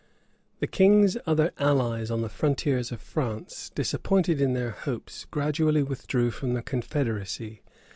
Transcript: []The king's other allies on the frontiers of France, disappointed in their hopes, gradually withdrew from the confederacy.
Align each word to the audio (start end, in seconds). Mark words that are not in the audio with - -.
[]The 0.61 0.65
king's 0.65 1.15
other 1.27 1.51
allies 1.59 2.09
on 2.09 2.21
the 2.23 2.27
frontiers 2.27 2.91
of 2.91 2.99
France, 2.99 3.69
disappointed 3.75 4.41
in 4.41 4.53
their 4.53 4.71
hopes, 4.71 5.25
gradually 5.29 5.83
withdrew 5.83 6.31
from 6.31 6.55
the 6.55 6.63
confederacy. 6.63 7.61